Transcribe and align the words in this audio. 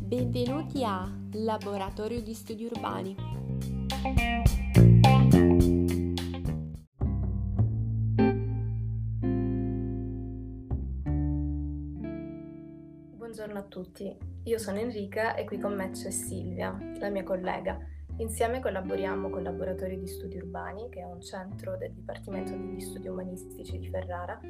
Benvenuti 0.00 0.82
a 0.84 1.08
Laboratorio 1.34 2.20
di 2.22 2.34
Studi 2.34 2.64
Urbani. 2.64 3.14
Buongiorno 13.14 13.58
a 13.58 13.62
tutti, 13.68 14.16
io 14.42 14.58
sono 14.58 14.78
Enrica 14.78 15.36
e 15.36 15.44
qui 15.44 15.60
con 15.60 15.76
me 15.76 15.90
c'è 15.90 16.10
Silvia, 16.10 16.76
la 16.98 17.10
mia 17.10 17.22
collega. 17.22 17.78
Insieme 18.16 18.58
collaboriamo 18.58 19.30
con 19.30 19.44
Laboratorio 19.44 19.98
di 19.98 20.08
Studi 20.08 20.38
Urbani, 20.38 20.88
che 20.88 20.98
è 21.00 21.04
un 21.04 21.20
centro 21.20 21.76
del 21.76 21.92
Dipartimento 21.92 22.50
degli 22.56 22.80
Studi 22.80 23.06
Umanistici 23.06 23.78
di 23.78 23.88
Ferrara, 23.88 24.40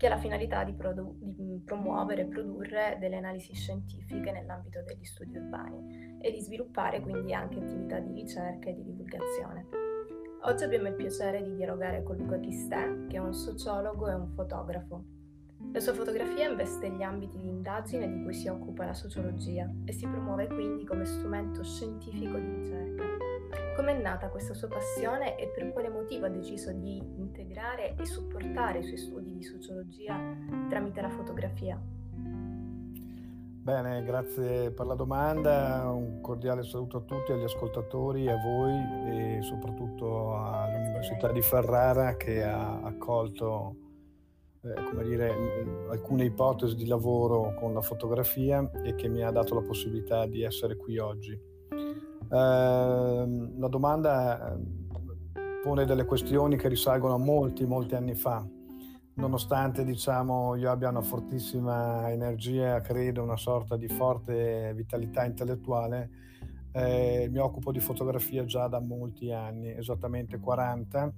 che 0.00 0.06
ha 0.06 0.08
la 0.08 0.16
finalità 0.16 0.64
di, 0.64 0.72
produ- 0.72 1.14
di 1.20 1.60
promuovere 1.62 2.22
e 2.22 2.24
produrre 2.24 2.96
delle 2.98 3.18
analisi 3.18 3.52
scientifiche 3.52 4.32
nell'ambito 4.32 4.82
degli 4.82 5.04
studi 5.04 5.36
urbani 5.36 6.16
e 6.22 6.32
di 6.32 6.40
sviluppare 6.40 7.02
quindi 7.02 7.34
anche 7.34 7.58
attività 7.58 7.98
di 7.98 8.14
ricerca 8.14 8.70
e 8.70 8.76
di 8.76 8.82
divulgazione. 8.82 9.66
Oggi 10.44 10.64
abbiamo 10.64 10.88
il 10.88 10.94
piacere 10.94 11.42
di 11.42 11.54
dialogare 11.54 12.02
con 12.02 12.16
Luca 12.16 12.40
Chistè, 12.40 13.08
che 13.08 13.16
è 13.16 13.20
un 13.20 13.34
sociologo 13.34 14.08
e 14.08 14.14
un 14.14 14.28
fotografo. 14.28 15.04
La 15.70 15.80
sua 15.80 15.92
fotografia 15.92 16.48
investe 16.48 16.90
gli 16.90 17.02
ambiti 17.02 17.38
di 17.38 17.48
indagine 17.48 18.10
di 18.10 18.22
cui 18.22 18.32
si 18.32 18.48
occupa 18.48 18.86
la 18.86 18.94
sociologia 18.94 19.70
e 19.84 19.92
si 19.92 20.06
promuove 20.06 20.46
quindi 20.46 20.86
come 20.86 21.04
strumento 21.04 21.62
scientifico 21.62 22.38
di 22.38 22.54
ricerca. 22.54 23.29
Com'è 23.80 23.98
nata 23.98 24.28
questa 24.28 24.52
sua 24.52 24.68
passione 24.68 25.38
e 25.38 25.48
per 25.48 25.72
quale 25.72 25.88
motivo 25.88 26.26
ha 26.26 26.28
deciso 26.28 26.70
di 26.70 26.98
integrare 26.98 27.94
e 27.96 28.04
supportare 28.04 28.80
i 28.80 28.82
suoi 28.82 28.98
studi 28.98 29.32
di 29.32 29.42
sociologia 29.42 30.20
tramite 30.68 31.00
la 31.00 31.08
fotografia? 31.08 31.80
Bene, 32.12 34.02
grazie 34.02 34.70
per 34.70 34.84
la 34.84 34.94
domanda, 34.94 35.90
un 35.90 36.20
cordiale 36.20 36.62
saluto 36.62 36.98
a 36.98 37.00
tutti, 37.00 37.32
agli 37.32 37.44
ascoltatori, 37.44 38.28
a 38.28 38.36
voi 38.36 38.74
e 39.14 39.38
soprattutto 39.40 40.36
all'Università 40.36 41.32
di 41.32 41.40
Ferrara 41.40 42.18
che 42.18 42.42
ha 42.42 42.82
accolto 42.82 43.76
eh, 44.60 45.04
dire, 45.04 45.34
alcune 45.88 46.24
ipotesi 46.24 46.74
di 46.74 46.84
lavoro 46.84 47.54
con 47.54 47.72
la 47.72 47.80
fotografia 47.80 48.70
e 48.84 48.94
che 48.94 49.08
mi 49.08 49.22
ha 49.22 49.30
dato 49.30 49.54
la 49.54 49.62
possibilità 49.62 50.26
di 50.26 50.42
essere 50.42 50.76
qui 50.76 50.98
oggi. 50.98 51.48
Ehm, 52.32 53.58
la 53.58 53.68
domanda 53.68 54.58
pone 55.62 55.84
delle 55.84 56.04
questioni 56.04 56.56
che 56.56 56.68
risalgono 56.68 57.14
a 57.14 57.18
molti, 57.18 57.66
molti 57.66 57.94
anni 57.94 58.14
fa. 58.14 58.46
Nonostante 59.14 59.84
diciamo, 59.84 60.54
io 60.54 60.70
abbia 60.70 60.88
una 60.88 61.02
fortissima 61.02 62.10
energia, 62.10 62.80
credo, 62.80 63.22
una 63.22 63.36
sorta 63.36 63.76
di 63.76 63.88
forte 63.88 64.72
vitalità 64.74 65.24
intellettuale, 65.24 66.10
eh, 66.72 67.28
mi 67.30 67.38
occupo 67.38 67.72
di 67.72 67.80
fotografia 67.80 68.44
già 68.44 68.68
da 68.68 68.80
molti 68.80 69.32
anni, 69.32 69.76
esattamente 69.76 70.38
40, 70.38 71.12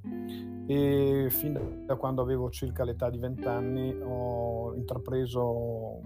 e 0.67 1.27
fin 1.31 1.85
da 1.87 1.95
quando 1.97 2.23
avevo 2.23 2.51
circa 2.51 2.85
l'età 2.85 3.11
di 3.11 3.19
20 3.19 3.45
anni 3.47 3.95
ho 4.03 4.75
intrapreso 4.75 6.01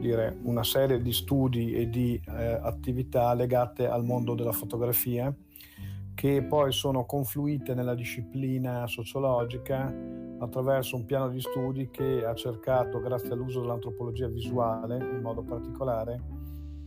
dire, 0.00 0.36
una 0.42 0.64
serie 0.64 1.00
di 1.00 1.12
studi 1.12 1.74
e 1.74 1.88
di 1.88 2.20
eh, 2.26 2.58
attività 2.60 3.32
legate 3.34 3.86
al 3.86 4.04
mondo 4.04 4.34
della 4.34 4.52
fotografia 4.52 5.32
che 6.20 6.42
poi 6.42 6.70
sono 6.70 7.06
confluite 7.06 7.72
nella 7.72 7.94
disciplina 7.94 8.86
sociologica 8.86 9.90
attraverso 10.38 10.96
un 10.96 11.06
piano 11.06 11.30
di 11.30 11.40
studi 11.40 11.88
che 11.90 12.26
ha 12.26 12.34
cercato, 12.34 13.00
grazie 13.00 13.30
all'uso 13.30 13.60
dell'antropologia 13.60 14.28
visuale 14.28 14.96
in 14.98 15.20
modo 15.22 15.42
particolare, 15.42 16.20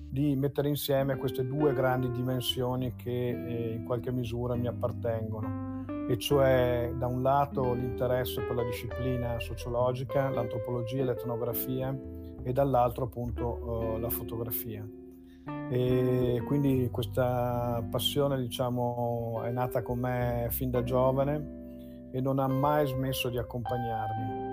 di 0.07 0.35
mettere 0.35 0.67
insieme 0.67 1.17
queste 1.17 1.47
due 1.47 1.73
grandi 1.73 2.11
dimensioni 2.11 2.93
che 2.95 3.29
eh, 3.29 3.73
in 3.73 3.85
qualche 3.85 4.11
misura 4.11 4.53
mi 4.53 4.67
appartengono, 4.67 5.83
e 6.07 6.15
cioè 6.19 6.93
da 6.95 7.07
un 7.07 7.23
lato 7.23 7.73
l'interesse 7.73 8.39
per 8.41 8.55
la 8.55 8.63
disciplina 8.63 9.39
sociologica, 9.39 10.29
l'antropologia 10.29 11.05
l'etnografia, 11.05 11.97
e 12.43 12.51
dall'altro 12.51 13.05
appunto 13.05 13.95
uh, 13.95 13.97
la 13.97 14.09
fotografia. 14.09 14.87
E 15.69 16.41
quindi 16.45 16.89
questa 16.91 17.85
passione 17.89 18.37
diciamo 18.37 19.41
è 19.43 19.51
nata 19.51 19.81
con 19.81 19.99
me 19.99 20.47
fin 20.51 20.69
da 20.69 20.83
giovane 20.83 22.09
e 22.11 22.21
non 22.21 22.39
ha 22.39 22.47
mai 22.47 22.87
smesso 22.87 23.29
di 23.29 23.37
accompagnarmi. 23.37 24.51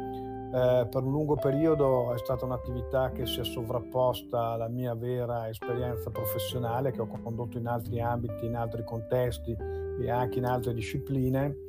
Eh, 0.53 0.89
per 0.91 1.05
un 1.05 1.12
lungo 1.12 1.37
periodo 1.37 2.12
è 2.12 2.19
stata 2.19 2.45
un'attività 2.45 3.12
che 3.12 3.25
si 3.25 3.39
è 3.39 3.45
sovrapposta 3.45 4.49
alla 4.49 4.67
mia 4.67 4.95
vera 4.95 5.49
esperienza 5.49 6.11
professionale 6.11 6.91
che 6.91 7.01
ho 7.01 7.07
condotto 7.07 7.57
in 7.57 7.69
altri 7.69 8.01
ambiti, 8.01 8.47
in 8.47 8.57
altri 8.57 8.83
contesti 8.83 9.57
e 10.01 10.11
anche 10.11 10.39
in 10.39 10.47
altre 10.47 10.75
discipline 10.75 11.69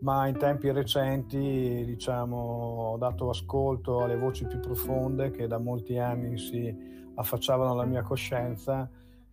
ma 0.00 0.26
in 0.28 0.36
tempi 0.36 0.70
recenti 0.70 1.82
diciamo, 1.84 2.36
ho 2.36 2.96
dato 2.98 3.30
ascolto 3.30 4.02
alle 4.02 4.16
voci 4.16 4.46
più 4.46 4.60
profonde 4.60 5.30
che 5.30 5.46
da 5.46 5.58
molti 5.58 5.98
anni 5.98 6.38
si 6.38 6.74
affacciavano 7.14 7.72
alla 7.72 7.84
mia 7.84 8.02
coscienza 8.02 8.88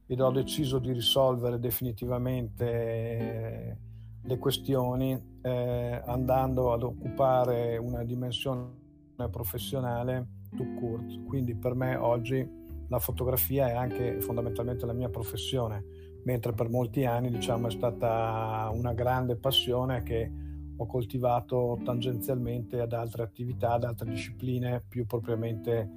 ed 0.08 0.20
ho 0.22 0.31
deciso 0.31 0.80
di 0.80 0.92
risolvere 0.92 1.59
definitivamente 1.59 2.66
eh, 2.66 3.78
le 4.22 4.38
questioni 4.38 5.20
eh, 5.42 6.02
andando 6.06 6.74
ad 6.74 6.84
occupare 6.84 7.78
una 7.78 8.03
dimensione 8.03 8.84
professionale 9.30 10.28
to 10.56 10.66
court. 10.80 11.24
Quindi 11.26 11.56
per 11.56 11.76
me 11.76 11.96
oggi 11.96 12.64
la 12.88 13.00
fotografia 13.00 13.68
è 13.70 13.74
anche 13.76 14.20
fondamentalmente 14.20 14.86
la 14.86 14.94
mia 14.94 15.09
professione, 15.09 15.84
mentre 16.24 16.53
per 16.53 16.70
molti 16.70 17.06
anni 17.06 17.30
diciamo, 17.30 17.68
è 17.68 17.72
stata 17.72 18.70
una 18.74 18.94
grande 18.94 19.36
passione 19.36 20.03
che 20.03 20.32
ho 20.78 20.86
coltivato 20.86 21.80
tangenzialmente 21.84 22.80
ad 22.80 22.94
altre 22.94 23.24
attività, 23.24 23.74
ad 23.74 23.84
altre 23.84 24.09
discipline 24.09 24.84
più 24.88 25.06
propriamente 25.06 25.90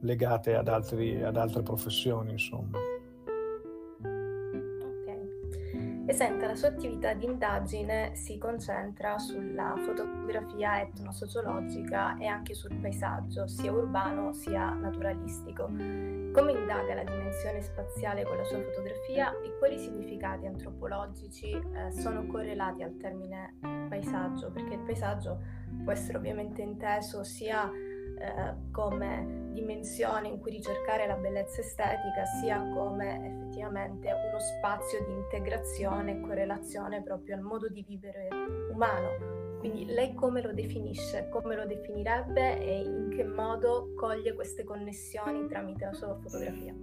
legate 0.00 0.54
ad, 0.54 0.68
altri, 0.68 1.22
ad 1.22 1.36
altre 1.36 1.62
professioni, 1.62 2.32
insomma. 2.32 2.78
E 6.06 6.12
senta, 6.12 6.46
la 6.46 6.54
sua 6.54 6.68
attività 6.68 7.14
di 7.14 7.24
indagine 7.24 8.14
si 8.14 8.36
concentra 8.36 9.16
sulla 9.16 9.74
fotografia 9.86 10.82
etnosociologica 10.82 12.18
e 12.18 12.26
anche 12.26 12.52
sul 12.52 12.74
paesaggio, 12.74 13.46
sia 13.46 13.72
urbano 13.72 14.34
sia 14.34 14.74
naturalistico. 14.74 15.64
Come 15.64 16.52
indaga 16.52 16.94
la 16.94 17.04
dimensione 17.04 17.62
spaziale 17.62 18.24
con 18.24 18.36
la 18.36 18.44
sua 18.44 18.62
fotografia 18.62 19.32
e 19.40 19.56
quali 19.58 19.78
significati 19.78 20.44
antropologici 20.44 21.48
eh, 21.52 21.90
sono 21.92 22.26
correlati 22.26 22.82
al 22.82 22.98
termine 22.98 23.54
paesaggio? 24.04 24.50
Perché 24.50 24.74
il 24.74 24.80
paesaggio 24.80 25.40
può 25.82 25.92
essere 25.92 26.18
ovviamente 26.18 26.62
inteso 26.62 27.24
sia 27.24 27.70
eh, 27.70 28.70
come 28.70 29.48
dimensione 29.50 30.28
in 30.28 30.38
cui 30.38 30.52
ricercare 30.52 31.06
la 31.06 31.16
bellezza 31.16 31.60
estetica, 31.60 32.24
sia 32.40 32.68
come 32.68 33.26
effettivamente 33.26 34.08
uno 34.12 34.38
spazio 34.38 35.04
di 35.04 35.12
integrazione 35.12 36.12
e 36.12 36.20
correlazione 36.20 37.02
proprio 37.02 37.36
al 37.36 37.42
modo 37.42 37.68
di 37.68 37.84
vivere 37.86 38.28
umano. 38.72 39.58
Quindi 39.58 39.86
lei 39.86 40.12
come 40.14 40.42
lo 40.42 40.52
definisce, 40.52 41.28
come 41.30 41.56
lo 41.56 41.64
definirebbe 41.64 42.60
e 42.60 42.82
in 42.82 43.08
che 43.08 43.24
modo 43.24 43.94
coglie 43.96 44.34
queste 44.34 44.62
connessioni 44.62 45.46
tramite 45.48 45.86
la 45.86 45.94
sua 45.94 46.14
fotografia? 46.20 46.74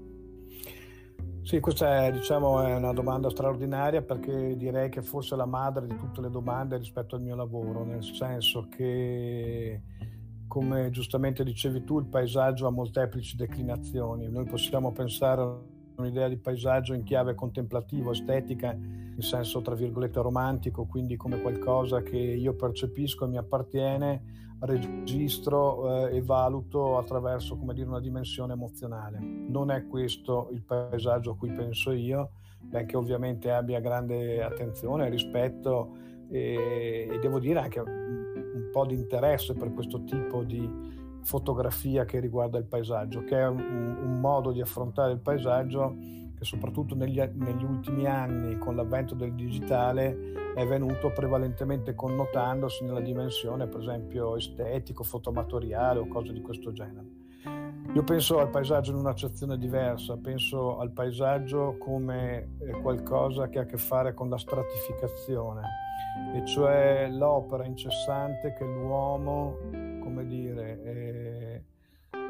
Sì, 1.43 1.59
questa 1.59 2.05
è, 2.05 2.11
diciamo, 2.11 2.61
è, 2.61 2.75
una 2.75 2.93
domanda 2.93 3.29
straordinaria 3.29 4.03
perché 4.03 4.55
direi 4.55 4.89
che 4.89 5.01
forse 5.01 5.35
la 5.35 5.45
madre 5.45 5.87
di 5.87 5.97
tutte 5.97 6.21
le 6.21 6.29
domande 6.29 6.77
rispetto 6.77 7.15
al 7.15 7.21
mio 7.21 7.35
lavoro, 7.35 7.83
nel 7.83 8.03
senso 8.03 8.67
che 8.69 9.81
come 10.47 10.89
giustamente 10.91 11.43
dicevi 11.43 11.83
tu, 11.83 11.97
il 11.97 12.05
paesaggio 12.05 12.67
ha 12.67 12.71
molteplici 12.71 13.35
declinazioni. 13.35 14.29
Noi 14.29 14.45
possiamo 14.45 14.91
pensare 14.91 15.41
a 15.41 15.57
un'idea 15.95 16.27
di 16.27 16.37
paesaggio 16.37 16.93
in 16.93 17.03
chiave 17.03 17.35
contemplativo, 17.35 18.11
estetica, 18.11 18.71
in 18.71 19.21
senso 19.21 19.61
tra 19.61 19.75
virgolette 19.75 20.21
romantico, 20.21 20.85
quindi 20.85 21.15
come 21.15 21.41
qualcosa 21.41 22.01
che 22.01 22.17
io 22.17 22.53
percepisco 22.53 23.25
e 23.25 23.29
mi 23.29 23.37
appartiene, 23.37 24.23
registro 24.61 26.07
eh, 26.07 26.17
e 26.17 26.21
valuto 26.21 26.97
attraverso 26.97 27.57
dire, 27.73 27.87
una 27.87 27.99
dimensione 27.99 28.53
emozionale. 28.53 29.19
Non 29.19 29.71
è 29.71 29.87
questo 29.87 30.49
il 30.51 30.61
paesaggio 30.61 31.31
a 31.31 31.35
cui 31.35 31.51
penso 31.51 31.91
io, 31.91 32.31
benché 32.59 32.95
ovviamente 32.95 33.51
abbia 33.51 33.79
grande 33.79 34.43
attenzione, 34.43 35.09
rispetto 35.09 35.95
e, 36.29 37.07
e 37.11 37.19
devo 37.19 37.39
dire 37.39 37.59
anche 37.59 37.79
un 37.79 38.69
po' 38.71 38.85
di 38.85 38.95
interesse 38.95 39.53
per 39.53 39.73
questo 39.73 40.03
tipo 40.03 40.43
di 40.43 40.89
fotografia 41.23 42.05
che 42.05 42.19
riguarda 42.19 42.57
il 42.57 42.65
paesaggio, 42.65 43.23
che 43.23 43.37
è 43.37 43.47
un, 43.47 43.59
un 43.59 44.19
modo 44.19 44.51
di 44.51 44.61
affrontare 44.61 45.13
il 45.13 45.19
paesaggio 45.19 45.95
che 46.35 46.45
soprattutto 46.45 46.95
negli, 46.95 47.19
negli 47.19 47.63
ultimi 47.63 48.05
anni 48.05 48.57
con 48.57 48.75
l'avvento 48.75 49.13
del 49.13 49.33
digitale 49.33 50.40
è 50.55 50.65
venuto 50.65 51.11
prevalentemente 51.11 51.95
connotandosi 51.95 52.83
nella 52.83 52.99
dimensione 52.99 53.67
per 53.67 53.79
esempio 53.79 54.35
estetico, 54.35 55.03
fotomatoriale 55.03 55.99
o 55.99 56.07
cose 56.07 56.33
di 56.33 56.41
questo 56.41 56.71
genere. 56.71 57.19
Io 57.93 58.03
penso 58.03 58.39
al 58.39 58.49
paesaggio 58.49 58.91
in 58.91 58.97
un'accezione 58.97 59.57
diversa, 59.57 60.15
penso 60.15 60.77
al 60.77 60.91
paesaggio 60.91 61.75
come 61.77 62.55
eh, 62.59 62.71
qualcosa 62.81 63.49
che 63.49 63.59
ha 63.59 63.63
a 63.63 63.65
che 63.65 63.77
fare 63.77 64.13
con 64.13 64.29
la 64.29 64.37
stratificazione, 64.37 65.61
e 66.33 66.45
cioè 66.45 67.09
l'opera 67.11 67.65
incessante 67.65 68.53
che 68.53 68.63
l'uomo, 68.63 69.57
come 70.01 70.25
dire, 70.25 70.83
eh, 70.83 71.63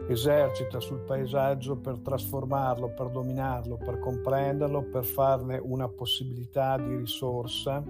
esercita 0.08 0.80
sul 0.80 1.02
paesaggio 1.02 1.78
per 1.78 2.00
trasformarlo, 2.00 2.94
per 2.96 3.10
dominarlo, 3.10 3.78
per 3.78 4.00
comprenderlo, 4.00 4.84
per 4.84 5.04
farne 5.04 5.60
una 5.62 5.88
possibilità 5.88 6.78
di 6.78 6.96
risorsa 6.96 7.84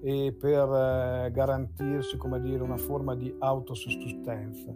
e 0.00 0.34
per 0.38 0.68
eh, 0.68 1.30
garantirsi, 1.32 2.16
come 2.16 2.40
dire, 2.40 2.62
una 2.62 2.76
forma 2.76 3.14
di 3.14 3.34
autosussistenza. 3.38 4.74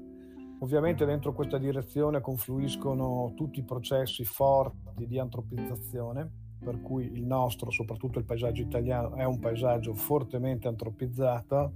Ovviamente 0.60 1.04
dentro 1.04 1.32
questa 1.32 1.58
direzione 1.58 2.20
confluiscono 2.20 3.32
tutti 3.34 3.58
i 3.58 3.64
processi 3.64 4.24
forti 4.24 5.06
di 5.06 5.18
antropizzazione, 5.18 6.30
per 6.62 6.80
cui 6.80 7.10
il 7.12 7.24
nostro, 7.24 7.70
soprattutto 7.70 8.18
il 8.18 8.24
paesaggio 8.24 8.62
italiano, 8.62 9.16
è 9.16 9.24
un 9.24 9.40
paesaggio 9.40 9.94
fortemente 9.94 10.68
antropizzato, 10.68 11.72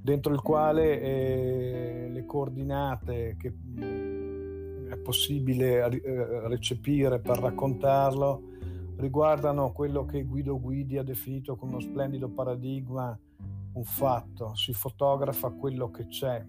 dentro 0.00 0.32
il 0.32 0.40
quale 0.40 1.00
eh, 1.00 2.08
le 2.10 2.24
coordinate 2.24 3.36
che 3.38 3.52
è 4.88 4.96
possibile 4.96 5.84
eh, 5.84 6.48
recepire 6.48 7.18
per 7.18 7.38
raccontarlo 7.38 8.54
riguardano 8.96 9.72
quello 9.72 10.04
che 10.04 10.22
Guido 10.22 10.60
Guidi 10.60 10.98
ha 10.98 11.02
definito 11.02 11.56
con 11.56 11.68
uno 11.68 11.80
splendido 11.80 12.28
paradigma 12.28 13.18
un 13.72 13.84
fatto, 13.84 14.54
si 14.54 14.72
fotografa 14.72 15.50
quello 15.50 15.90
che 15.90 16.06
c'è 16.06 16.44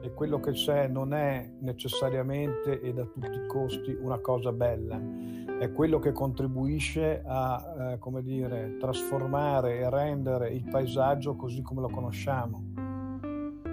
e 0.00 0.12
quello 0.14 0.38
che 0.38 0.52
c'è 0.52 0.86
non 0.86 1.12
è 1.12 1.50
necessariamente 1.60 2.80
e 2.80 2.92
da 2.92 3.04
tutti 3.04 3.26
i 3.26 3.46
costi 3.46 3.92
una 3.92 4.18
cosa 4.18 4.52
bella, 4.52 5.00
è 5.58 5.72
quello 5.72 5.98
che 5.98 6.12
contribuisce 6.12 7.22
a, 7.26 7.92
eh, 7.92 7.98
come 7.98 8.22
dire, 8.22 8.76
trasformare 8.78 9.78
e 9.78 9.90
rendere 9.90 10.50
il 10.50 10.68
paesaggio 10.68 11.34
così 11.34 11.62
come 11.62 11.80
lo 11.80 11.88
conosciamo. 11.88 12.62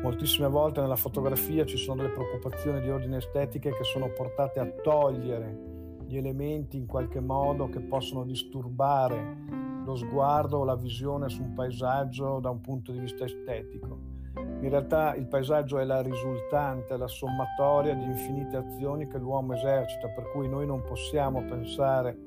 Moltissime 0.01 0.47
volte 0.47 0.79
nella 0.79 0.95
fotografia 0.95 1.65
ci 1.65 1.77
sono 1.77 2.01
delle 2.01 2.13
preoccupazioni 2.13 2.81
di 2.81 2.89
ordine 2.89 3.17
estetiche 3.17 3.69
che 3.71 3.83
sono 3.83 4.09
portate 4.13 4.59
a 4.59 4.65
togliere 4.65 5.78
gli 6.09 6.17
elementi 6.17 6.75
in 6.75 6.87
qualche 6.87 7.19
modo 7.19 7.69
che 7.69 7.81
possono 7.81 8.25
disturbare 8.25 9.37
lo 9.85 9.95
sguardo 9.95 10.57
o 10.57 10.63
la 10.63 10.75
visione 10.75 11.29
su 11.29 11.43
un 11.43 11.53
paesaggio 11.53 12.39
da 12.39 12.49
un 12.49 12.61
punto 12.61 12.91
di 12.91 12.97
vista 12.97 13.25
estetico. 13.25 14.17
In 14.33 14.69
realtà 14.69 15.13
il 15.13 15.27
paesaggio 15.27 15.77
è 15.77 15.83
la 15.83 16.01
risultante, 16.01 16.97
la 16.97 17.07
sommatoria 17.07 17.93
di 17.93 18.05
infinite 18.05 18.57
azioni 18.57 19.07
che 19.07 19.19
l'uomo 19.19 19.53
esercita, 19.53 20.07
per 20.09 20.31
cui 20.31 20.49
noi 20.49 20.65
non 20.65 20.81
possiamo 20.81 21.43
pensare 21.43 22.17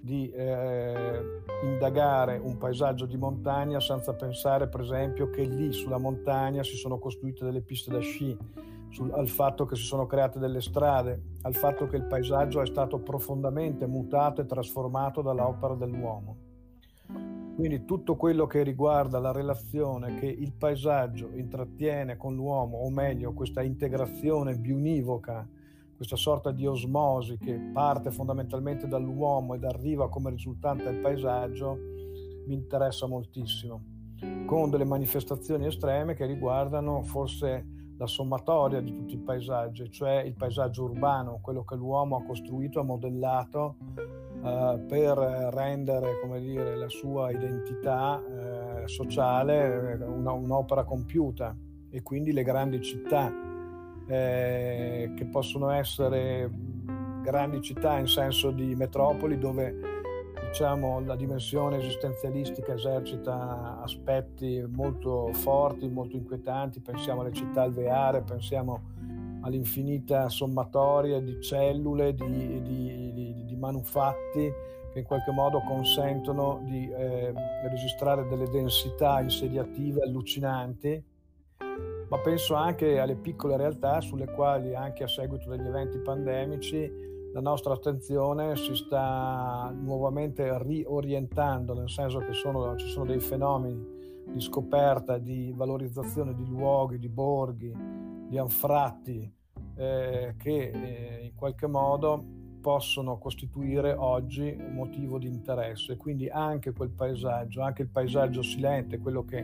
di 0.00 0.30
eh, 0.30 1.42
indagare 1.64 2.38
un 2.42 2.56
paesaggio 2.56 3.04
di 3.04 3.18
montagna 3.18 3.78
senza 3.78 4.14
pensare 4.14 4.68
per 4.68 4.80
esempio 4.80 5.28
che 5.28 5.42
lì 5.42 5.72
sulla 5.72 5.98
montagna 5.98 6.62
si 6.62 6.76
sono 6.76 6.98
costruite 6.98 7.44
delle 7.44 7.60
piste 7.60 7.90
da 7.90 7.98
sci, 7.98 8.36
sul, 8.88 9.12
al 9.12 9.28
fatto 9.28 9.66
che 9.66 9.76
si 9.76 9.84
sono 9.84 10.06
create 10.06 10.38
delle 10.38 10.60
strade, 10.60 11.36
al 11.42 11.54
fatto 11.54 11.86
che 11.86 11.96
il 11.96 12.06
paesaggio 12.06 12.60
è 12.60 12.66
stato 12.66 12.98
profondamente 12.98 13.86
mutato 13.86 14.40
e 14.40 14.46
trasformato 14.46 15.22
dall'opera 15.22 15.74
dell'uomo. 15.74 16.36
Quindi 17.56 17.84
tutto 17.84 18.14
quello 18.14 18.46
che 18.46 18.62
riguarda 18.62 19.18
la 19.18 19.32
relazione 19.32 20.14
che 20.14 20.26
il 20.26 20.52
paesaggio 20.52 21.30
intrattiene 21.34 22.16
con 22.16 22.34
l'uomo, 22.34 22.78
o 22.78 22.90
meglio 22.90 23.32
questa 23.32 23.62
integrazione 23.62 24.56
biunivoca 24.56 25.46
questa 25.98 26.14
sorta 26.14 26.52
di 26.52 26.64
osmosi 26.64 27.38
che 27.38 27.58
parte 27.72 28.12
fondamentalmente 28.12 28.86
dall'uomo 28.86 29.54
ed 29.54 29.64
arriva 29.64 30.08
come 30.08 30.30
risultante 30.30 30.86
al 30.86 31.00
paesaggio, 31.00 31.76
mi 32.46 32.54
interessa 32.54 33.08
moltissimo, 33.08 33.82
con 34.46 34.70
delle 34.70 34.84
manifestazioni 34.84 35.66
estreme 35.66 36.14
che 36.14 36.24
riguardano 36.24 37.02
forse 37.02 37.77
la 37.98 38.06
sommatoria 38.06 38.80
di 38.80 38.94
tutti 38.94 39.14
i 39.14 39.18
paesaggi, 39.18 39.90
cioè 39.90 40.22
il 40.22 40.34
paesaggio 40.34 40.84
urbano, 40.84 41.40
quello 41.42 41.64
che 41.64 41.74
l'uomo 41.74 42.16
ha 42.16 42.22
costruito, 42.22 42.78
ha 42.78 42.84
modellato 42.84 43.76
eh, 43.96 44.84
per 44.86 45.18
rendere 45.52 46.12
dire, 46.40 46.76
la 46.76 46.88
sua 46.88 47.30
identità 47.32 48.22
eh, 48.22 48.88
sociale 48.88 49.98
eh, 49.98 50.04
una, 50.04 50.32
un'opera 50.32 50.84
compiuta. 50.84 51.56
E 51.90 52.02
quindi 52.02 52.32
le 52.32 52.44
grandi 52.44 52.80
città 52.82 53.32
eh, 54.06 55.12
che 55.16 55.24
possono 55.26 55.70
essere 55.70 56.50
grandi 57.22 57.60
città 57.60 57.98
in 57.98 58.06
senso 58.06 58.50
di 58.50 58.74
metropoli 58.74 59.38
dove 59.38 59.87
diciamo, 60.48 61.00
la 61.00 61.14
dimensione 61.14 61.76
esistenzialistica 61.78 62.72
esercita 62.72 63.80
aspetti 63.82 64.64
molto 64.66 65.30
forti, 65.32 65.88
molto 65.88 66.16
inquietanti, 66.16 66.80
pensiamo 66.80 67.20
alle 67.20 67.32
città 67.32 67.62
alveare, 67.62 68.22
pensiamo 68.22 68.96
all'infinita 69.42 70.28
sommatoria 70.28 71.20
di 71.20 71.40
cellule, 71.40 72.14
di, 72.14 72.62
di, 72.62 73.12
di, 73.12 73.44
di 73.44 73.56
manufatti 73.56 74.50
che 74.92 74.98
in 75.00 75.04
qualche 75.04 75.30
modo 75.30 75.60
consentono 75.60 76.62
di 76.64 76.90
eh, 76.90 77.32
registrare 77.68 78.26
delle 78.26 78.48
densità 78.48 79.20
insediative 79.20 80.02
allucinanti. 80.02 81.04
Ma 82.08 82.18
penso 82.20 82.54
anche 82.54 82.98
alle 82.98 83.16
piccole 83.16 83.58
realtà 83.58 84.00
sulle 84.00 84.26
quali 84.26 84.74
anche 84.74 85.04
a 85.04 85.08
seguito 85.08 85.50
degli 85.50 85.66
eventi 85.66 85.98
pandemici 85.98 86.90
la 87.32 87.40
nostra 87.40 87.74
attenzione 87.74 88.56
si 88.56 88.74
sta 88.74 89.72
nuovamente 89.74 90.60
riorientando, 90.62 91.74
nel 91.74 91.90
senso 91.90 92.18
che 92.20 92.32
sono, 92.32 92.74
ci 92.76 92.88
sono 92.88 93.04
dei 93.04 93.20
fenomeni 93.20 93.96
di 94.32 94.40
scoperta, 94.40 95.18
di 95.18 95.52
valorizzazione 95.54 96.34
di 96.34 96.46
luoghi, 96.46 96.98
di 96.98 97.08
borghi, 97.08 97.74
di 98.28 98.38
anfratti 98.38 99.30
eh, 99.74 100.34
che 100.36 100.70
eh, 100.70 101.24
in 101.24 101.34
qualche 101.34 101.66
modo 101.66 102.24
possono 102.60 103.18
costituire 103.18 103.92
oggi 103.92 104.54
un 104.58 104.74
motivo 104.74 105.18
di 105.18 105.28
interesse. 105.28 105.96
Quindi 105.96 106.28
anche 106.28 106.72
quel 106.72 106.90
paesaggio, 106.90 107.62
anche 107.62 107.82
il 107.82 107.88
paesaggio 107.88 108.42
silente, 108.42 108.98
quello 108.98 109.24
che 109.24 109.42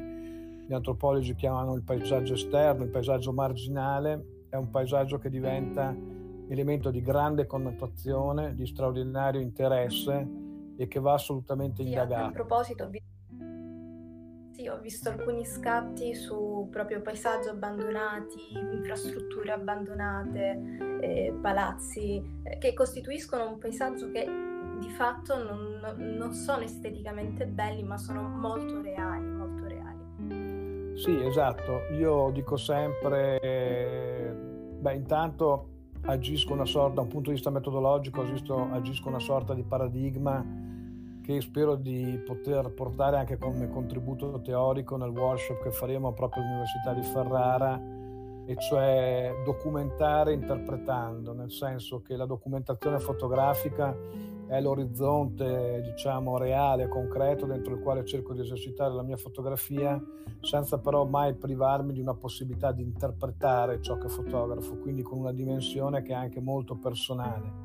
gli 0.66 0.72
antropologi 0.72 1.34
chiamano 1.34 1.74
il 1.74 1.82
paesaggio 1.82 2.34
esterno, 2.34 2.84
il 2.84 2.90
paesaggio 2.90 3.32
marginale, 3.32 4.46
è 4.48 4.56
un 4.56 4.70
paesaggio 4.70 5.18
che 5.18 5.30
diventa 5.30 5.94
elemento 6.48 6.90
di 6.90 7.00
grande 7.00 7.46
connotazione, 7.46 8.54
di 8.54 8.66
straordinario 8.66 9.40
interesse 9.40 10.28
e 10.76 10.88
che 10.88 11.00
va 11.00 11.14
assolutamente 11.14 11.82
sì, 11.82 11.88
indagato. 11.88 12.26
A 12.26 12.32
proposito, 12.32 12.90
sì, 14.54 14.68
ho 14.68 14.78
visto 14.78 15.08
alcuni 15.08 15.44
scatti 15.44 16.14
su 16.14 16.68
proprio 16.70 17.00
paesaggi 17.02 17.48
abbandonati, 17.48 18.38
infrastrutture 18.72 19.50
abbandonate, 19.50 21.00
eh, 21.00 21.36
palazzi, 21.42 22.22
eh, 22.44 22.58
che 22.58 22.72
costituiscono 22.72 23.48
un 23.48 23.58
paesaggio 23.58 24.12
che 24.12 24.24
di 24.78 24.88
fatto 24.90 25.42
non, 25.42 25.80
non 25.98 26.32
sono 26.34 26.62
esteticamente 26.62 27.46
belli, 27.46 27.82
ma 27.82 27.96
sono 27.96 28.22
molto 28.22 28.80
reali, 28.80 29.26
molto 29.26 29.66
reali. 29.66 30.98
Sì, 30.98 31.20
esatto. 31.24 31.92
Io 31.94 32.30
dico 32.30 32.56
sempre, 32.56 34.36
beh, 34.78 34.94
intanto 34.94 35.73
agisco 36.06 36.52
una 36.52 36.66
sorta, 36.66 36.94
da 36.96 37.00
un 37.02 37.08
punto 37.08 37.28
di 37.28 37.36
vista 37.36 37.50
metodologico, 37.50 38.22
agisco, 38.22 39.08
una 39.08 39.18
sorta 39.18 39.54
di 39.54 39.62
paradigma 39.62 40.44
che 41.22 41.40
spero 41.40 41.74
di 41.74 42.20
poter 42.24 42.70
portare 42.72 43.16
anche 43.16 43.38
come 43.38 43.70
contributo 43.70 44.40
teorico 44.42 44.96
nel 44.96 45.10
workshop 45.10 45.62
che 45.62 45.70
faremo 45.70 46.12
proprio 46.12 46.42
all'Università 46.42 46.92
di 46.92 47.02
Ferrara, 47.02 47.80
e 48.46 48.56
cioè 48.58 49.32
documentare 49.42 50.34
interpretando, 50.34 51.32
nel 51.32 51.50
senso 51.50 52.02
che 52.02 52.14
la 52.14 52.26
documentazione 52.26 52.98
fotografica 52.98 53.96
è 54.56 54.60
l'orizzonte, 54.60 55.82
diciamo, 55.82 56.38
reale, 56.38 56.86
concreto 56.86 57.44
dentro 57.44 57.74
il 57.74 57.80
quale 57.80 58.04
cerco 58.04 58.32
di 58.34 58.40
esercitare 58.40 58.94
la 58.94 59.02
mia 59.02 59.16
fotografia, 59.16 60.00
senza 60.40 60.78
però 60.78 61.04
mai 61.04 61.34
privarmi 61.34 61.92
di 61.92 62.00
una 62.00 62.14
possibilità 62.14 62.70
di 62.70 62.82
interpretare 62.82 63.80
ciò 63.80 63.98
che 63.98 64.08
fotografo, 64.08 64.76
quindi 64.76 65.02
con 65.02 65.18
una 65.18 65.32
dimensione 65.32 66.02
che 66.02 66.12
è 66.12 66.16
anche 66.16 66.40
molto 66.40 66.76
personale. 66.76 67.62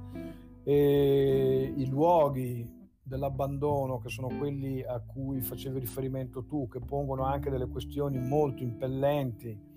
E 0.64 1.74
i 1.76 1.88
luoghi 1.88 2.68
dell'abbandono, 3.04 4.00
che 4.00 4.10
sono 4.10 4.28
quelli 4.40 4.82
a 4.84 5.00
cui 5.00 5.42
facevi 5.42 5.80
riferimento 5.80 6.44
tu, 6.44 6.68
che 6.68 6.80
pongono 6.80 7.24
anche 7.24 7.52
delle 7.52 7.68
questioni 7.68 8.20
molto 8.20 8.64
impellenti, 8.64 9.68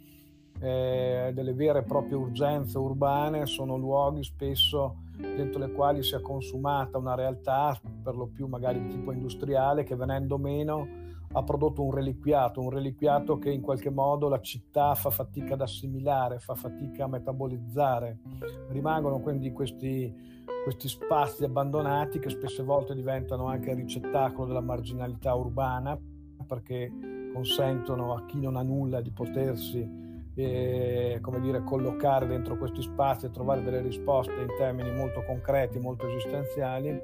eh, 0.60 1.30
delle 1.34 1.52
vere 1.52 1.80
e 1.80 1.82
proprie 1.82 2.16
urgenze 2.16 2.78
urbane, 2.78 3.44
sono 3.46 3.76
luoghi 3.76 4.22
spesso 4.22 5.01
dentro 5.16 5.60
le 5.60 5.72
quali 5.72 6.02
si 6.02 6.14
è 6.14 6.20
consumata 6.20 6.98
una 6.98 7.14
realtà, 7.14 7.78
per 8.02 8.16
lo 8.16 8.26
più 8.26 8.46
magari 8.46 8.82
di 8.82 8.88
tipo 8.88 9.12
industriale, 9.12 9.84
che 9.84 9.96
venendo 9.96 10.38
meno 10.38 11.00
ha 11.34 11.42
prodotto 11.42 11.82
un 11.82 11.94
reliquiato, 11.94 12.60
un 12.60 12.70
reliquiato 12.70 13.38
che 13.38 13.50
in 13.50 13.62
qualche 13.62 13.90
modo 13.90 14.28
la 14.28 14.40
città 14.40 14.94
fa 14.94 15.10
fatica 15.10 15.54
ad 15.54 15.62
assimilare, 15.62 16.38
fa 16.38 16.54
fatica 16.54 17.04
a 17.04 17.08
metabolizzare. 17.08 18.18
Rimangono 18.68 19.20
quindi 19.20 19.50
questi, 19.52 20.14
questi 20.62 20.88
spazi 20.88 21.44
abbandonati 21.44 22.18
che 22.18 22.28
spesse 22.28 22.62
volte 22.62 22.94
diventano 22.94 23.46
anche 23.46 23.72
ricettacolo 23.74 24.46
della 24.46 24.60
marginalità 24.60 25.34
urbana 25.34 25.98
perché 26.46 26.90
consentono 27.32 28.12
a 28.12 28.24
chi 28.26 28.38
non 28.38 28.56
ha 28.56 28.62
nulla 28.62 29.00
di 29.00 29.10
potersi 29.10 30.01
eh, 30.34 31.18
come 31.20 31.40
dire, 31.40 31.62
collocare 31.62 32.26
dentro 32.26 32.56
questi 32.56 32.82
spazi 32.82 33.26
e 33.26 33.30
trovare 33.30 33.62
delle 33.62 33.82
risposte 33.82 34.32
in 34.32 34.48
termini 34.56 34.90
molto 34.92 35.22
concreti, 35.22 35.78
molto 35.78 36.08
esistenziali, 36.08 37.00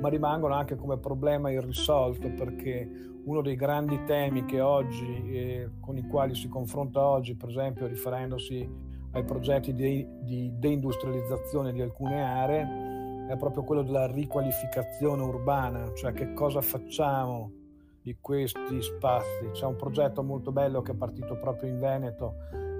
ma 0.00 0.08
rimangono 0.08 0.54
anche 0.54 0.74
come 0.76 0.98
problema 0.98 1.50
irrisolto 1.50 2.30
perché 2.30 2.88
uno 3.24 3.40
dei 3.40 3.54
grandi 3.54 4.02
temi 4.04 4.44
che 4.44 4.60
oggi, 4.60 5.30
eh, 5.32 5.70
con 5.80 5.96
i 5.96 6.06
quali 6.08 6.34
si 6.34 6.48
confronta 6.48 7.04
oggi, 7.06 7.36
per 7.36 7.50
esempio 7.50 7.86
riferendosi 7.86 8.68
ai 9.12 9.24
progetti 9.24 9.72
di, 9.74 10.04
di 10.20 10.50
deindustrializzazione 10.58 11.72
di 11.72 11.80
alcune 11.80 12.22
aree, 12.22 13.26
è 13.28 13.36
proprio 13.36 13.62
quello 13.62 13.82
della 13.82 14.06
riqualificazione 14.06 15.22
urbana, 15.22 15.92
cioè 15.94 16.12
che 16.12 16.32
cosa 16.32 16.60
facciamo 16.60 17.52
di 18.02 18.16
questi 18.20 18.82
spazi. 18.82 19.50
C'è 19.52 19.66
un 19.66 19.76
progetto 19.76 20.24
molto 20.24 20.50
bello 20.50 20.82
che 20.82 20.92
è 20.92 20.96
partito 20.96 21.38
proprio 21.38 21.70
in 21.70 21.78
Veneto 21.78 22.34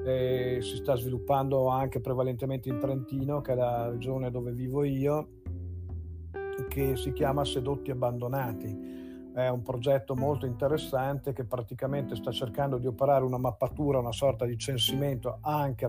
e 0.04 0.59
si 0.61 0.76
sta 0.76 0.97
sviluppando 0.97 1.68
anche 1.68 2.00
prevalentemente 2.00 2.68
in 2.68 2.78
Trentino, 2.78 3.40
che 3.40 3.52
è 3.52 3.54
la 3.54 3.88
regione 3.88 4.30
dove 4.30 4.52
vivo 4.52 4.82
io, 4.85 5.28
che 6.68 6.97
si 6.97 7.12
chiama 7.12 7.44
Sedotti 7.44 7.90
Abbandonati. 7.90 8.90
È 9.35 9.49
un 9.49 9.62
progetto 9.62 10.14
molto 10.14 10.44
interessante 10.44 11.32
che 11.32 11.44
praticamente 11.44 12.14
sta 12.16 12.30
cercando 12.30 12.76
di 12.76 12.87
operare 12.87 13.25
una 13.25 13.38
mappatura, 13.38 13.99
una 13.99 14.12
sorta 14.12 14.44
di 14.44 14.59
censimento 14.59 15.38
anche 15.40 15.88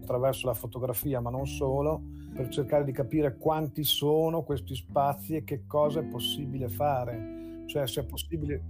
attraverso 0.00 0.46
la 0.46 0.54
fotografia, 0.54 1.20
ma 1.20 1.30
non 1.30 1.46
solo, 1.46 2.02
per 2.34 2.48
cercare 2.48 2.84
di 2.84 2.92
capire 2.92 3.36
quanti 3.36 3.82
sono 3.82 4.42
questi 4.42 4.74
spazi 4.76 5.36
e 5.36 5.44
che 5.44 5.66
cosa 5.66 6.00
è 6.00 6.04
possibile 6.04 6.68
fare. 6.68 7.62
Cioè 7.66 7.86
se 7.86 8.02
è 8.02 8.04
possibile 8.04 8.62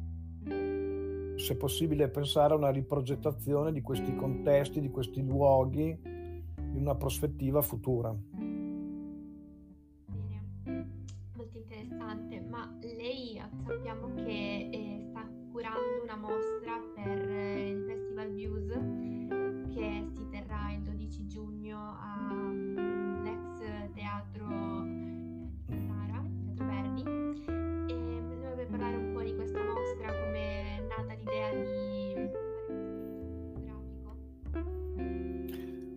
se 1.45 1.57
possibile 1.57 2.09
pensare 2.09 2.55
a 2.55 2.57
una 2.57 2.71
riprogettazione 2.71 3.71
di 3.71 3.83
questi 3.83 4.17
contesti, 4.17 4.81
di 4.81 4.89
questi 4.89 5.23
luoghi 5.23 5.95
in 6.03 6.77
una 6.81 6.95
prospettiva 6.95 7.61
futura. 7.61 8.17
Bene, 10.07 10.89
molto 11.37 11.59
interessante, 11.59 12.41
ma 12.41 12.75
lei 12.81 13.39
sappiamo 13.63 14.15
che 14.15 14.71
eh, 14.73 15.07
sta 15.11 15.29
curando 15.53 16.03
una 16.03 16.17
mostra 16.17 16.54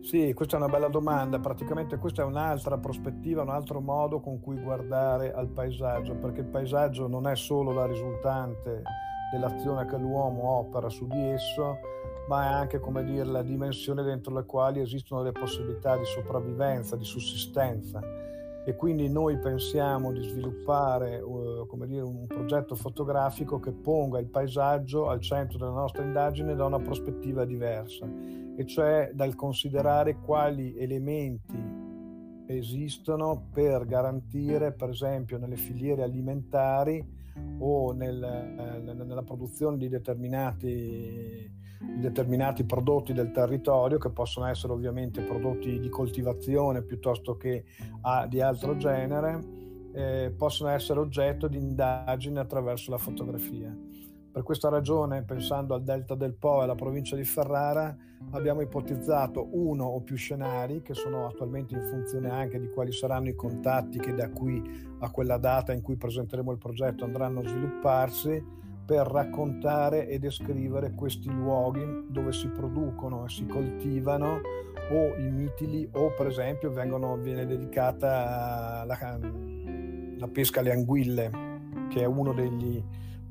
Sì, 0.08 0.32
questa 0.34 0.56
è 0.56 0.60
una 0.62 0.70
bella 0.70 0.88
domanda. 0.88 1.38
Praticamente 1.38 1.98
questa 1.98 2.22
è 2.22 2.26
un'altra 2.26 2.78
prospettiva, 2.78 3.42
un 3.42 3.50
altro 3.50 3.82
modo 3.82 4.22
con 4.22 4.40
cui 4.40 4.58
guardare 4.58 5.34
al 5.34 5.50
paesaggio, 5.50 6.16
perché 6.16 6.40
il 6.40 6.48
paesaggio 6.48 7.10
non 7.10 7.28
è 7.28 7.36
solo 7.36 7.74
la 7.74 7.86
risultante 7.86 8.84
dell'azione 9.30 9.86
che 9.86 9.98
l'uomo 9.98 10.44
opera 10.60 10.88
su 10.88 11.08
di 11.08 11.20
esso, 11.20 11.80
ma 12.30 12.44
è 12.44 12.54
anche, 12.54 12.80
come 12.80 13.04
dire, 13.04 13.26
la 13.26 13.42
dimensione 13.42 14.02
dentro 14.02 14.34
la 14.34 14.44
quale 14.44 14.80
esistono 14.80 15.24
le 15.24 15.34
possibilità 15.34 15.98
di 15.98 16.06
sopravvivenza, 16.06 16.96
di 16.96 17.04
sussistenza 17.04 18.00
e 18.66 18.76
quindi 18.78 19.10
noi 19.10 19.38
pensiamo 19.40 20.14
di 20.14 20.24
sviluppare 20.24 21.20
uh, 21.20 21.68
dire, 21.86 22.02
un 22.02 22.28
progetto 22.28 22.76
fotografico 22.76 23.60
che 23.60 23.74
ponga 23.74 24.20
il 24.20 24.28
paesaggio 24.28 25.10
al 25.10 25.20
centro 25.20 25.58
della 25.58 25.72
nostra 25.72 26.04
indagine 26.04 26.56
da 26.56 26.64
una 26.64 26.80
prospettiva 26.80 27.44
diversa, 27.44 28.06
e 28.58 28.66
cioè 28.66 29.12
dal 29.14 29.36
considerare 29.36 30.18
quali 30.18 30.76
elementi 30.76 31.76
esistono 32.48 33.50
per 33.54 33.86
garantire, 33.86 34.74
per 34.74 34.90
esempio, 34.90 35.38
nelle 35.38 35.58
filiere 35.58 36.02
alimentari 36.02 37.06
o 37.60 37.92
nel, 37.92 38.24
eh, 38.24 38.94
nella 38.94 39.22
produzione 39.22 39.78
di 39.78 39.88
determinati 39.88 41.56
di 41.80 42.00
determinati 42.00 42.64
prodotti 42.64 43.14
del 43.14 43.32
territorio 43.32 44.00
che 44.00 44.10
possono 44.10 44.48
essere 44.48 44.74
ovviamente 44.74 45.22
prodotti 45.22 45.80
di 45.80 45.90
coltivazione 45.90 46.82
piuttosto 46.82 47.38
che 47.38 47.66
a, 48.02 48.26
di 48.26 48.42
altro 48.42 48.78
genere, 48.78 49.40
eh, 49.94 50.34
possono 50.36 50.72
essere 50.72 51.00
oggetto 51.00 51.48
di 51.48 51.58
indagine 51.58 52.40
attraverso 52.40 52.90
la 52.90 52.98
fotografia. 52.98 53.76
Per 54.38 54.46
questa 54.46 54.70
ragione, 54.70 55.24
pensando 55.24 55.74
al 55.74 55.82
delta 55.82 56.14
del 56.14 56.36
Po 56.36 56.60
e 56.60 56.66
alla 56.66 56.76
provincia 56.76 57.16
di 57.16 57.24
Ferrara, 57.24 57.98
abbiamo 58.34 58.62
ipotizzato 58.62 59.48
uno 59.54 59.86
o 59.86 60.02
più 60.02 60.16
scenari 60.16 60.84
che 60.84 60.94
sono 60.94 61.26
attualmente 61.26 61.74
in 61.74 61.82
funzione 61.82 62.30
anche 62.30 62.60
di 62.60 62.70
quali 62.70 62.92
saranno 62.92 63.30
i 63.30 63.36
contatti 63.36 63.98
che 63.98 64.14
da 64.14 64.30
qui 64.30 64.62
a 65.00 65.10
quella 65.10 65.40
data 65.40 65.74
in 65.74 65.82
cui 65.82 65.96
presenteremo 65.96 66.52
il 66.52 66.60
progetto 66.60 67.04
andranno 67.04 67.40
a 67.40 67.48
svilupparsi 67.48 68.46
per 68.86 69.08
raccontare 69.08 70.08
e 70.08 70.20
descrivere 70.20 70.94
questi 70.94 71.32
luoghi 71.32 72.06
dove 72.08 72.32
si 72.32 72.48
producono 72.50 73.26
e 73.26 73.30
si 73.30 73.48
coltivano 73.48 74.42
o 74.92 75.16
i 75.16 75.32
mitili 75.32 75.90
o 75.94 76.14
per 76.14 76.28
esempio 76.28 76.72
vengono, 76.72 77.18
viene 77.18 77.48
dedicata 77.48 78.84
la, 78.86 79.20
la 80.16 80.28
pesca 80.28 80.60
alle 80.60 80.74
anguille 80.74 81.32
che 81.90 82.02
è 82.02 82.06
uno 82.06 82.34
degli 82.34 82.84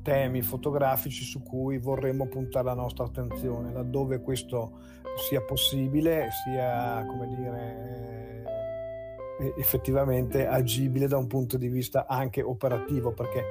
temi 0.07 0.41
fotografici 0.41 1.25
su 1.25 1.43
cui 1.43 1.79
vorremmo 1.79 2.27
puntare 2.27 2.63
la 2.63 2.73
nostra 2.73 3.03
attenzione 3.03 3.73
laddove 3.73 4.21
questo 4.21 4.79
sia 5.27 5.41
possibile 5.41 6.29
sia 6.45 7.05
come 7.05 7.27
dire 7.35 8.45
effettivamente 9.57 10.47
agibile 10.47 11.09
da 11.09 11.17
un 11.17 11.27
punto 11.27 11.57
di 11.57 11.67
vista 11.67 12.07
anche 12.07 12.41
operativo 12.41 13.11
perché 13.11 13.43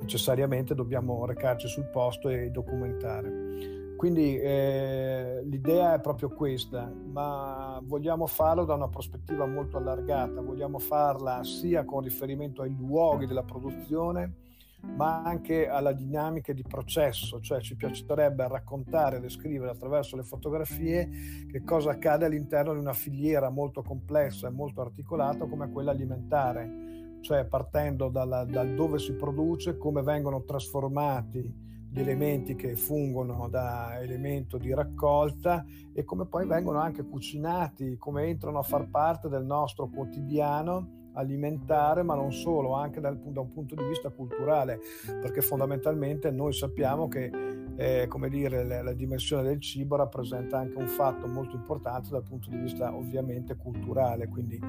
necessariamente 0.00 0.76
dobbiamo 0.76 1.26
recarci 1.26 1.66
sul 1.66 1.86
posto 1.90 2.28
e 2.28 2.50
documentare. 2.50 3.94
Quindi 3.96 4.38
eh, 4.38 5.42
l'idea 5.44 5.94
è 5.94 6.00
proprio 6.00 6.28
questa, 6.28 6.88
ma 6.88 7.80
vogliamo 7.82 8.28
farlo 8.28 8.64
da 8.64 8.74
una 8.74 8.88
prospettiva 8.88 9.44
molto 9.44 9.78
allargata, 9.78 10.40
vogliamo 10.40 10.78
farla 10.78 11.42
sia 11.42 11.84
con 11.84 12.02
riferimento 12.02 12.62
ai 12.62 12.76
luoghi 12.78 13.26
della 13.26 13.42
produzione, 13.42 14.44
ma 14.82 15.22
anche 15.22 15.68
alla 15.68 15.92
dinamica 15.92 16.52
di 16.52 16.62
processo, 16.62 17.40
cioè 17.40 17.60
ci 17.60 17.76
piacerebbe 17.76 18.46
raccontare, 18.48 19.20
descrivere 19.20 19.70
attraverso 19.70 20.16
le 20.16 20.22
fotografie 20.22 21.08
che 21.50 21.62
cosa 21.64 21.90
accade 21.90 22.24
all'interno 22.26 22.72
di 22.72 22.80
una 22.80 22.92
filiera 22.92 23.50
molto 23.50 23.82
complessa 23.82 24.48
e 24.48 24.50
molto 24.50 24.80
articolata 24.80 25.46
come 25.46 25.70
quella 25.70 25.90
alimentare 25.90 26.94
cioè 27.26 27.44
partendo 27.44 28.08
dalla, 28.08 28.44
dal 28.44 28.74
dove 28.74 29.00
si 29.00 29.12
produce, 29.14 29.76
come 29.76 30.02
vengono 30.02 30.44
trasformati 30.44 31.64
gli 31.90 31.98
elementi 31.98 32.54
che 32.54 32.76
fungono 32.76 33.48
da 33.48 33.98
elemento 34.00 34.58
di 34.58 34.72
raccolta 34.72 35.64
e 35.92 36.04
come 36.04 36.26
poi 36.26 36.46
vengono 36.46 36.78
anche 36.78 37.04
cucinati, 37.04 37.96
come 37.96 38.26
entrano 38.26 38.58
a 38.58 38.62
far 38.62 38.88
parte 38.90 39.28
del 39.28 39.44
nostro 39.44 39.88
quotidiano 39.88 40.95
alimentare, 41.16 42.02
ma 42.02 42.14
non 42.14 42.32
solo, 42.32 42.74
anche 42.74 43.00
dal, 43.00 43.18
da 43.18 43.40
un 43.40 43.52
punto 43.52 43.74
di 43.74 43.84
vista 43.84 44.10
culturale, 44.10 44.80
perché 45.20 45.40
fondamentalmente 45.40 46.30
noi 46.30 46.52
sappiamo 46.52 47.08
che 47.08 47.30
eh, 47.76 48.06
come 48.08 48.28
dire, 48.28 48.64
la, 48.64 48.82
la, 48.82 48.92
dimensione 48.92 49.42
del 49.42 49.60
cibo 49.60 49.96
rappresenta 49.96 50.58
anche 50.58 50.78
un 50.78 50.88
fatto 50.88 51.26
molto 51.26 51.56
importante 51.56 52.08
dal 52.10 52.22
punto 52.22 52.48
di 52.48 52.56
vista 52.56 52.94
ovviamente 52.94 53.56
culturale. 53.56 54.28
Quindi 54.28 54.60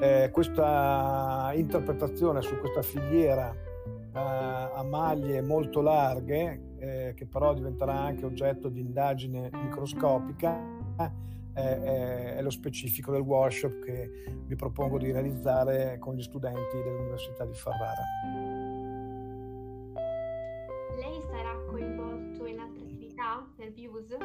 eh, 0.00 0.30
questa 0.32 1.50
interpretazione 1.54 2.40
su 2.40 2.56
questa 2.58 2.82
filiera 2.82 3.52
eh, 3.52 4.10
a 4.12 4.82
maglie 4.84 5.40
molto 5.40 5.80
larghe, 5.80 6.74
eh, 6.78 7.12
che 7.16 7.26
però 7.26 7.52
diventerà 7.52 7.98
anche 7.98 8.24
oggetto 8.24 8.68
di 8.68 8.80
indagine 8.80 9.50
microscopica, 9.52 10.56
è, 11.52 12.34
è, 12.36 12.42
lo 12.42 12.50
specifico 12.50 13.12
del 13.12 13.20
workshop 13.20 13.84
che 13.84 14.10
mi 14.46 14.56
propongo 14.56 14.98
di 14.98 15.10
realizzare 15.12 15.98
con 15.98 16.14
gli 16.14 16.22
studenti 16.22 16.76
dell'Università 16.82 17.44
di 17.44 17.54
Ferrara. 17.54 18.02
Lei 20.96 21.20
sarà 21.30 21.58
coinvolto 21.68 22.46
in 22.46 22.58
altre 22.58 22.82
attività 22.82 23.46
per 23.56 23.72
Views? 23.72 24.16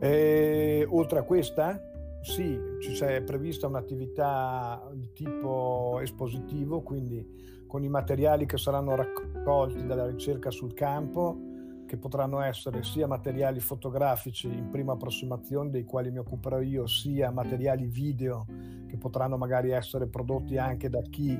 E, 0.00 0.86
oltre 0.88 1.18
a 1.20 1.22
questa, 1.22 1.80
sì, 2.22 2.58
ci 2.80 3.04
è 3.04 3.22
prevista 3.22 3.66
un'attività 3.66 4.90
di 4.94 5.12
tipo 5.12 6.00
espositivo, 6.00 6.82
quindi 6.82 7.64
con 7.66 7.82
i 7.82 7.88
materiali 7.88 8.46
che 8.46 8.58
saranno 8.58 8.94
raccolti 8.94 9.86
dalla 9.86 10.06
ricerca 10.06 10.50
sul 10.50 10.74
campo, 10.74 11.51
che 11.92 11.98
potranno 11.98 12.40
essere 12.40 12.82
sia 12.82 13.06
materiali 13.06 13.60
fotografici 13.60 14.48
in 14.48 14.70
prima 14.70 14.94
approssimazione, 14.94 15.68
dei 15.68 15.84
quali 15.84 16.10
mi 16.10 16.20
occuperò 16.20 16.62
io, 16.62 16.86
sia 16.86 17.30
materiali 17.30 17.84
video 17.84 18.46
che 18.86 18.96
potranno 18.96 19.36
magari 19.36 19.72
essere 19.72 20.06
prodotti 20.06 20.56
anche 20.56 20.88
da 20.88 21.02
chi 21.02 21.38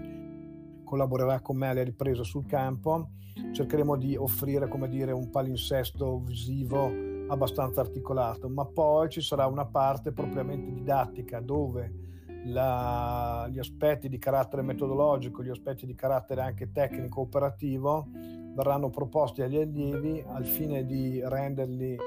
collaborerà 0.85 1.41
con 1.41 1.57
me 1.57 1.69
alle 1.69 1.85
riprese 1.85 2.23
sul 2.25 2.45
campo. 2.45 3.13
Cercheremo 3.51 3.97
di 3.97 4.15
offrire, 4.15 4.69
come 4.69 4.91
dire, 4.91 5.13
un 5.13 5.31
palinsesto 5.31 6.21
visivo 6.21 6.93
abbastanza 7.29 7.81
articolato, 7.81 8.47
ma 8.51 8.67
poi 8.67 9.09
ci 9.09 9.23
sarà 9.23 9.47
una 9.47 9.65
parte 9.65 10.13
propriamente 10.13 10.71
didattica 10.71 11.41
dove 11.41 12.11
la, 12.45 13.49
gli 13.51 13.59
aspetti 13.59 14.07
di 14.11 14.19
carattere 14.19 14.61
metodologico, 14.61 15.43
gli 15.43 15.49
aspetti 15.49 15.87
di 15.87 15.95
carattere 15.95 16.43
anche 16.43 16.73
tecnico 16.73 17.23
operativo 17.23 18.09
verranno 18.55 18.91
proposti 18.91 19.43
agli 19.43 19.57
allievi 19.57 20.23
al 20.27 20.45
fine 20.45 20.85
di 20.85 21.21
renderli 21.23 21.99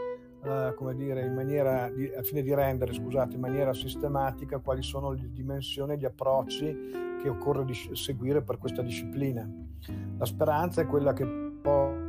eh, 0.43 0.73
come 0.75 0.93
dire, 0.93 1.25
in 1.25 1.33
maniera 1.33 1.89
di, 1.89 2.11
al 2.15 2.23
fine 2.23 2.41
di 2.41 2.53
rendere 2.53 2.93
scusate, 2.93 3.35
in 3.35 3.41
maniera 3.41 3.73
sistematica 3.73 4.59
quali 4.59 4.83
sono 4.83 5.11
le 5.11 5.31
dimensioni 5.31 5.93
e 5.93 5.97
gli 5.97 6.05
approcci 6.05 6.77
che 7.21 7.29
occorre 7.29 7.65
seguire 7.93 8.43
per 8.43 8.57
questa 8.59 8.81
disciplina. 8.81 9.49
La 10.17 10.25
speranza 10.25 10.81
è 10.81 10.85
quella 10.85 11.13
che 11.13 11.25
poi 11.25 12.05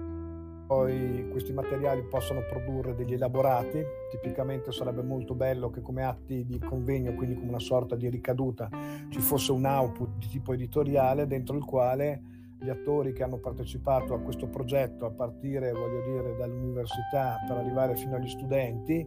poi 0.67 1.29
questi 1.31 1.53
materiali 1.53 2.03
possono 2.03 2.41
produrre 2.41 2.97
degli 2.97 3.13
elaborati, 3.13 3.81
tipicamente 4.11 4.73
sarebbe 4.73 5.03
molto 5.03 5.35
bello 5.35 5.71
che 5.71 5.81
come 5.81 6.03
atti 6.03 6.45
di 6.45 6.59
convegno, 6.59 7.15
quindi 7.15 7.37
come 7.37 7.51
una 7.51 7.61
sorta 7.61 7.95
di 7.95 8.11
ricaduta, 8.11 8.69
ci 9.09 9.21
fosse 9.21 9.53
un 9.53 9.65
output 9.65 10.17
di 10.19 10.27
tipo 10.27 10.53
editoriale 10.53 11.29
dentro 11.29 11.57
il 11.57 11.65
quale 11.65 12.21
gli 12.59 12.69
attori 12.69 13.13
che 13.13 13.23
hanno 13.23 13.39
partecipato 13.39 14.15
a 14.15 14.21
questo 14.21 14.49
progetto 14.49 15.07
a 15.07 15.11
partire, 15.11 15.73
voglio 15.73 16.03
dire, 16.03 16.37
dall'università 16.37 17.39
per 17.47 17.59
arrivare 17.59 17.97
fino 17.97 18.17
agli 18.17 18.29
studenti, 18.29 19.07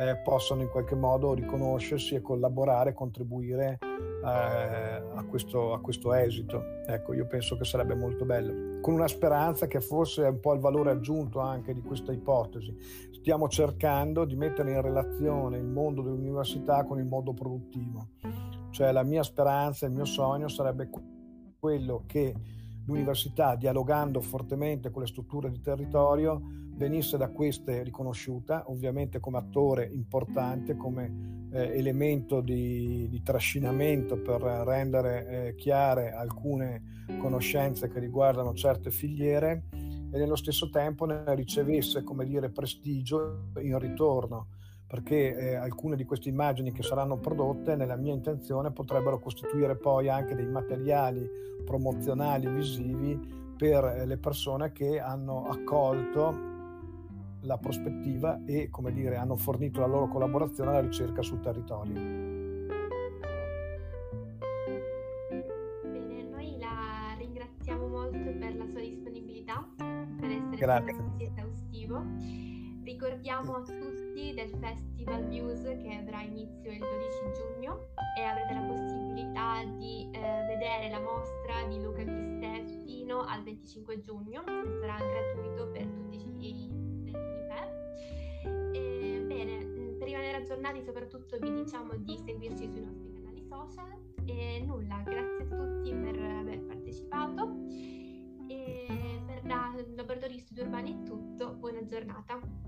eh, 0.00 0.16
possono 0.18 0.62
in 0.62 0.68
qualche 0.68 0.94
modo 0.94 1.34
riconoscersi 1.34 2.14
e 2.14 2.20
collaborare, 2.20 2.94
contribuire 2.94 3.78
eh, 3.80 4.26
a, 4.26 5.24
questo, 5.28 5.72
a, 5.72 5.80
questo, 5.80 6.12
esito. 6.12 6.82
Ecco, 6.86 7.14
io 7.14 7.26
penso 7.26 7.56
che 7.56 7.64
sarebbe 7.64 7.94
molto 7.94 8.24
bello. 8.24 8.80
Con 8.80 8.94
una 8.94 9.08
speranza 9.08 9.66
che 9.66 9.80
forse 9.80 10.24
è 10.24 10.28
un 10.28 10.40
po' 10.40 10.54
il 10.54 10.60
valore 10.60 10.90
aggiunto 10.90 11.40
anche 11.40 11.72
di 11.72 11.82
questa 11.82 12.12
ipotesi. 12.12 12.76
Stiamo 13.12 13.48
cercando 13.48 14.24
di 14.24 14.36
mettere 14.36 14.72
in 14.72 14.80
relazione 14.80 15.58
il 15.58 15.66
mondo 15.66 16.02
dell'università 16.02 16.84
con 16.84 16.98
il 16.98 17.06
mondo 17.06 17.32
produttivo. 17.32 18.10
Cioè 18.70 18.92
la 18.92 19.02
mia 19.02 19.22
speranza, 19.22 19.86
il 19.86 19.92
mio 19.92 20.04
sogno 20.04 20.48
sarebbe 20.48 20.88
quello 21.58 22.04
che 22.06 22.34
l'università, 22.88 23.54
dialogando 23.54 24.20
fortemente 24.20 24.90
con 24.90 25.02
le 25.02 25.08
strutture 25.08 25.50
di 25.50 25.60
territorio, 25.60 26.40
venisse 26.74 27.16
da 27.16 27.28
queste 27.28 27.82
riconosciuta, 27.82 28.64
ovviamente 28.70 29.20
come 29.20 29.38
attore 29.38 29.88
importante, 29.92 30.76
come 30.76 31.48
eh, 31.52 31.76
elemento 31.76 32.40
di, 32.40 33.08
di, 33.08 33.22
trascinamento 33.22 34.20
per 34.20 34.40
rendere 34.40 35.26
eh, 35.26 35.54
chiare 35.54 36.12
alcune 36.12 37.04
conoscenze 37.20 37.88
che 37.88 37.98
riguardano 37.98 38.54
certe 38.54 38.90
filiere 38.90 39.64
e 40.10 40.18
nello 40.18 40.36
stesso 40.36 40.70
tempo 40.70 41.04
ne 41.04 41.22
ricevesse, 41.34 42.02
come 42.02 42.24
dire, 42.24 42.50
prestigio 42.50 43.50
in 43.60 43.78
ritorno 43.78 44.48
perché 44.88 45.36
eh, 45.36 45.54
alcune 45.54 45.96
di 45.96 46.04
queste 46.06 46.30
immagini 46.30 46.72
che 46.72 46.82
saranno 46.82 47.18
prodotte, 47.18 47.76
nella 47.76 47.96
mia 47.96 48.14
intenzione, 48.14 48.72
potrebbero 48.72 49.18
costituire 49.18 49.76
poi 49.76 50.08
anche 50.08 50.34
dei 50.34 50.46
materiali 50.46 51.28
promozionali 51.62 52.48
visivi 52.48 53.52
per 53.54 53.84
eh, 53.84 54.06
le 54.06 54.16
persone 54.16 54.72
che 54.72 54.98
hanno 54.98 55.46
accolto 55.46 56.56
la 57.42 57.58
prospettiva 57.58 58.40
e, 58.46 58.70
come 58.70 58.90
dire, 58.90 59.16
hanno 59.16 59.36
fornito 59.36 59.80
la 59.80 59.86
loro 59.86 60.08
collaborazione 60.08 60.70
alla 60.70 60.80
ricerca 60.80 61.20
sul 61.20 61.40
territorio. 61.40 61.92
Bene, 65.82 66.22
noi 66.30 66.56
la 66.58 67.14
ringraziamo 67.18 67.86
molto 67.88 68.18
per 68.38 68.56
la 68.56 68.66
sua 68.66 68.80
disponibilità, 68.80 69.68
per 69.76 70.30
essere 70.30 70.56
Grazie. 70.56 70.92
stato 70.94 71.10
così 71.10 71.24
esaustivo. 71.24 72.02
Ricordiamo 72.82 73.56
a 73.56 73.60
tutti 73.60 73.97
del 74.34 74.50
Festival 74.60 75.26
Views 75.28 75.62
che 75.62 75.94
avrà 76.00 76.22
inizio 76.22 76.70
il 76.70 76.78
12 76.78 76.88
giugno 77.34 77.88
e 78.16 78.22
avrete 78.22 78.54
la 78.54 78.60
possibilità 78.60 79.64
di 79.76 80.10
eh, 80.12 80.20
vedere 80.46 80.90
la 80.90 81.00
mostra 81.00 81.66
di 81.68 81.82
Luca 81.82 82.04
Chistè 82.04 82.64
fino 82.84 83.24
al 83.24 83.42
25 83.42 84.00
giugno, 84.00 84.42
che 84.44 84.78
sarà 84.80 84.96
gratuito 84.96 85.70
per 85.70 85.86
tutti 85.86 86.46
i 86.46 86.68
aggiornati, 90.48 90.82
soprattutto 90.82 91.38
vi 91.38 91.52
diciamo 91.52 91.96
di 91.96 92.16
seguirci 92.16 92.68
sui 92.68 92.80
nostri 92.80 93.12
canali 93.12 93.44
social. 93.48 93.96
E 94.24 94.62
nulla, 94.64 95.02
grazie 95.04 95.44
a 95.44 95.56
tutti 95.56 95.94
per 95.94 96.18
aver 96.18 96.60
partecipato. 96.62 97.56
E 98.48 98.86
per 99.26 99.42
da 99.42 99.74
Laboratorio 99.94 100.36
di 100.36 100.42
Studi 100.42 100.60
Urbani 100.60 101.00
è 101.00 101.02
tutto, 101.02 101.52
buona 101.54 101.84
giornata. 101.84 102.67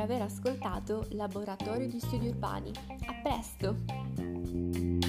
Aver 0.00 0.22
ascoltato 0.22 1.06
Laboratorio 1.10 1.88
di 1.88 2.00
Studi 2.00 2.28
Urbani. 2.28 2.72
A 3.06 3.14
presto! 3.22 4.99